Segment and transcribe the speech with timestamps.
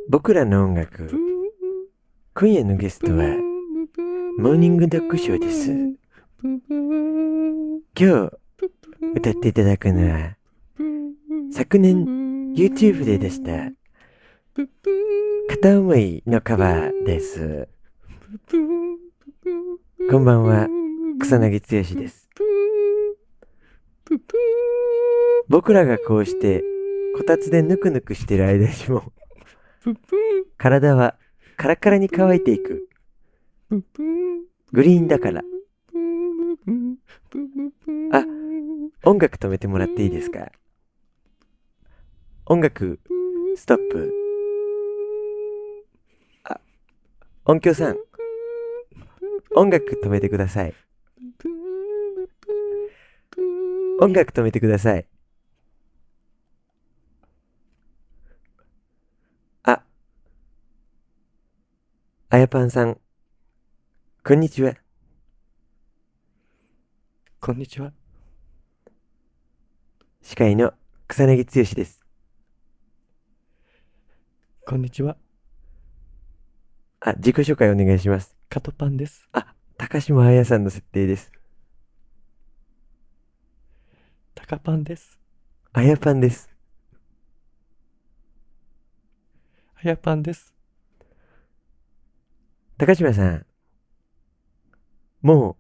[0.09, 1.11] 僕らの音楽
[2.35, 3.37] 今夜のゲストは
[4.39, 4.77] モーニン。
[4.77, 5.96] グドッグシーです今
[7.96, 8.30] 日
[9.16, 10.37] 歌っていただくのは
[11.53, 12.23] 昨年
[12.55, 13.73] YouTube で出した、
[15.48, 17.69] 片思いのカバーです。
[20.09, 20.69] こんばんは、
[21.20, 22.30] 草薙剛です。
[25.48, 26.62] 僕らがこうして、
[27.16, 29.12] こたつでぬくぬくしてる間にも、
[30.56, 31.16] 体は
[31.56, 32.89] カラカラに乾いていく。
[34.73, 35.42] グリーンだから。
[38.12, 38.25] あ、
[39.05, 40.52] 音楽止めてもらっていいですか？
[42.47, 43.01] 音楽、
[43.57, 44.12] ストップ。
[46.45, 46.61] あ、
[47.47, 47.97] 音響さん、
[49.56, 50.75] 音楽止めてください。
[53.98, 55.06] 音楽止めてください。
[59.62, 59.83] あ、
[62.29, 63.01] あやぱんさん、
[64.23, 64.75] こんにちは。
[67.41, 67.95] こんにちは。
[70.20, 70.75] 司会の
[71.08, 72.03] 草薙剛です。
[74.67, 75.17] こんにちは。
[77.01, 78.34] あ、自己紹介お願いします。
[78.48, 79.29] カトパンです。
[79.33, 81.31] あ、高島彩さんの設定です。
[84.35, 85.19] タカパンです。
[85.73, 86.48] あやぱんです。
[89.83, 90.55] あやパンです。
[92.79, 93.47] 高島さん、
[95.23, 95.57] もう、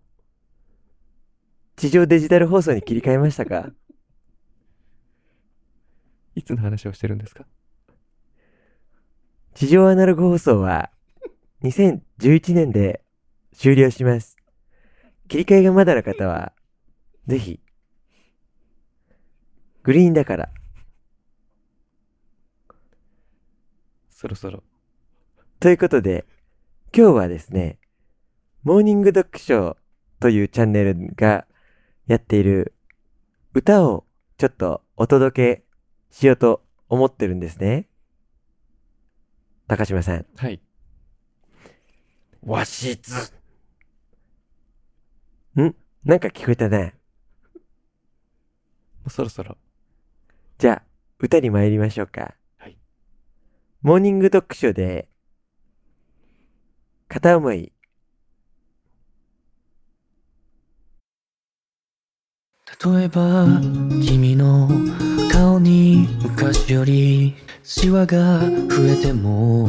[1.76, 3.70] 地上デジタル放送に切り替えましたか？
[6.34, 7.46] いつの話をしてるんですか？
[9.54, 10.90] 地上アナログ放送は、
[11.62, 13.02] 2011年で
[13.54, 14.36] 終了します。
[15.28, 16.52] 切り替えがまだの方は、
[17.28, 17.60] ぜひ、
[19.84, 20.48] グリーンだから、
[24.10, 24.64] そろそろ。
[25.60, 26.26] ということで、
[26.92, 27.78] 今日はですね、
[28.64, 29.76] モーニングドッグショー
[30.18, 31.46] というチャンネルが
[32.08, 32.74] やっている
[33.52, 34.04] 歌を
[34.36, 35.64] ちょっとお届け
[36.10, 37.86] しようと思ってるんですね。
[39.66, 40.26] 高島さん。
[40.36, 40.60] はい。
[42.42, 43.32] 和室。
[45.56, 45.74] ん？
[46.04, 46.94] なんか聞こえたね。
[47.54, 47.60] も
[49.06, 49.56] うそろそろ。
[50.58, 50.82] じゃあ、
[51.18, 52.34] 歌に参りましょうか。
[52.58, 52.76] はい。
[53.80, 55.08] モーニングドッグショーで、
[57.08, 57.72] 片思い。
[62.84, 63.46] 例えば
[64.04, 64.83] 君の顔
[66.22, 68.46] 昔よりシワが増
[68.86, 69.68] えても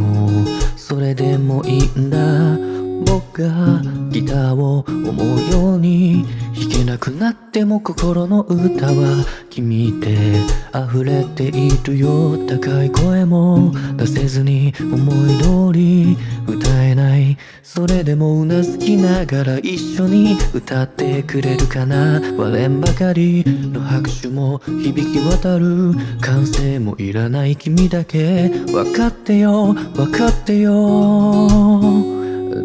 [0.77, 2.84] それでもいいんだ。
[3.03, 6.25] 僕がギターを思うように
[6.55, 10.39] 弾けなくなっても心の歌は君で
[10.73, 16.17] 溢れているよ高い声も出せずに思い通り
[16.47, 17.37] 歌えない。
[17.63, 22.21] それでもうなずきながら一緒に歌ってくれるかな。
[22.37, 25.93] 割れんばかりの拍手も響き渡る。
[26.21, 28.49] 歓声もいらない君だけ。
[28.67, 32.14] 分かってよ分かってよ。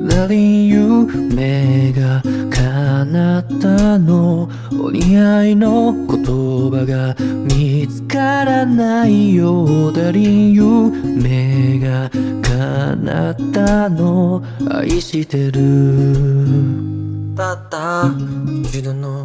[0.02, 4.48] 何夢が叶ったの。
[4.82, 6.24] お似合いの言
[6.70, 12.10] 葉が見つからないようだり夢が
[12.42, 14.42] 叶ったの。
[14.70, 16.40] 愛してる。
[17.36, 18.10] たった。
[18.62, 19.24] 一度の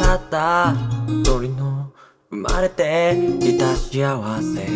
[0.00, 0.74] たった。
[1.08, 1.90] 一人の
[2.30, 3.16] 生まれて。
[3.40, 4.68] きた幸せ。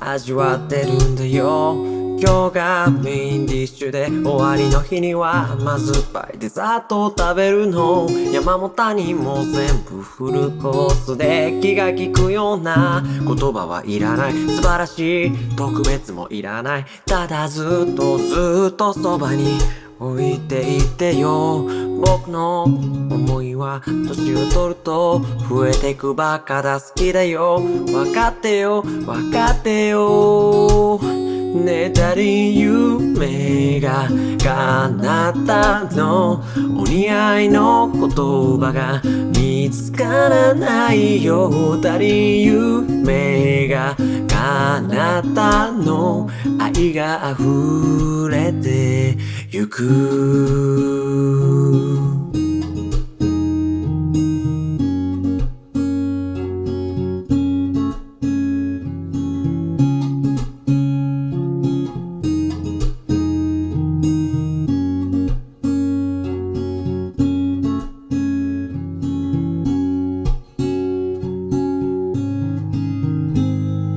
[0.00, 1.93] 味わってるんだよ。
[2.26, 8.08] 今日がメインディッシュで終わりの日には甘酸っぱいデザートを食べるの。
[8.32, 14.32] 山も谷も全部フルコースで気が利くような言葉はいらない。
[14.32, 16.86] 素晴らしい特別もいらない。
[17.04, 19.58] ただずっとずっとそばに
[20.00, 21.66] 置いていてよ。
[22.00, 26.80] 僕の思いは年を取ると増えてくばっかだ。
[26.80, 27.60] 好きだよ。
[27.60, 28.80] 分かってよ。
[28.80, 31.33] 分かってよ。
[31.54, 34.08] 寝たり夢が
[34.42, 36.42] 叶ったの？
[36.76, 39.00] お似合いの言葉が
[39.38, 43.96] 見つからないよたり夢が
[44.28, 46.28] 叶ったの？
[46.58, 49.16] 愛が溢れて
[49.50, 51.03] ゆく。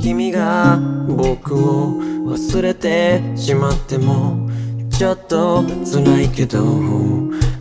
[0.07, 1.99] 君が僕を
[2.31, 4.49] 忘れてしまっても
[4.89, 6.63] ちょっと辛いけど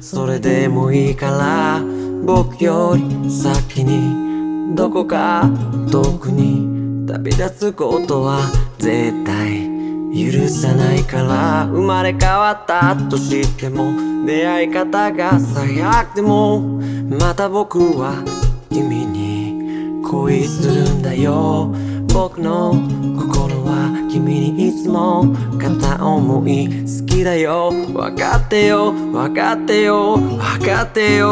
[0.00, 1.82] それでもいいから
[2.24, 5.50] 僕より先にどこか
[5.90, 8.38] 遠くに旅立つことは
[8.78, 9.66] 絶対
[10.14, 13.90] 許さないから生まれ変わったとしても
[14.24, 18.22] 出会い方が最悪でもまた僕は
[18.70, 21.85] 君に恋するんだよ。
[22.16, 27.70] 僕の心は君にいつも片思い好きだよ。
[27.70, 28.90] 分かってよ。
[28.90, 30.16] 分かってよ。
[30.16, 31.26] 分かってよ。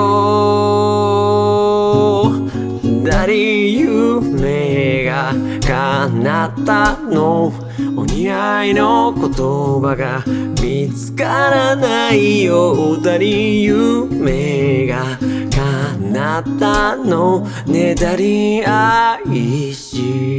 [3.03, 5.33] 誰夢が
[5.67, 7.51] 叶ったの？
[7.97, 10.23] お似合いの言葉が
[10.63, 13.01] 見つからないよ。
[13.01, 15.19] 誰夢が
[15.51, 17.49] 叶ったの？
[17.67, 20.34] ねだり愛し